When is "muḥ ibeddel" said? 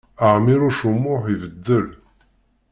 1.03-1.87